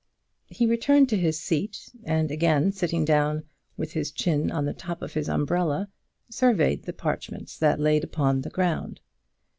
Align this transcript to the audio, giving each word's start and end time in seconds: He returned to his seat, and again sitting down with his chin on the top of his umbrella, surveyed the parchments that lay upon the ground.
He 0.47 0.65
returned 0.65 1.09
to 1.09 1.15
his 1.15 1.39
seat, 1.39 1.87
and 2.05 2.31
again 2.31 2.71
sitting 2.71 3.05
down 3.05 3.43
with 3.77 3.91
his 3.93 4.09
chin 4.11 4.49
on 4.49 4.65
the 4.65 4.73
top 4.73 5.03
of 5.03 5.13
his 5.13 5.29
umbrella, 5.29 5.89
surveyed 6.27 6.85
the 6.85 6.93
parchments 6.93 7.55
that 7.59 7.79
lay 7.79 8.01
upon 8.01 8.41
the 8.41 8.49
ground. 8.49 8.99